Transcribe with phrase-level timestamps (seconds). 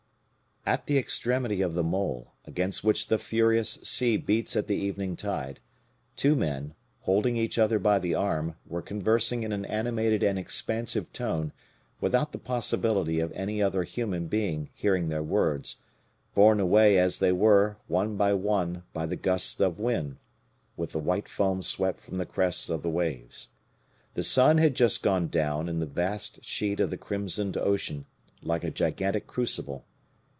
[0.63, 5.15] At the extremity of the mole, against which the furious sea beats at the evening
[5.15, 5.59] tide,
[6.15, 11.11] two men, holding each other by the arm, were conversing in an animated and expansive
[11.13, 11.51] tone,
[11.99, 15.77] without the possibility of any other human being hearing their words,
[16.35, 20.17] borne away, as they were, one by one, by the gusts of wind,
[20.77, 23.49] with the white foam swept from the crests of the waves.
[24.13, 28.05] The sun had just gone down in the vast sheet of the crimsoned ocean,
[28.43, 29.85] like a gigantic crucible.